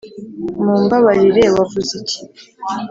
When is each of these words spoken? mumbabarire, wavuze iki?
mumbabarire, 0.63 1.43
wavuze 1.55 1.91
iki? 2.01 2.19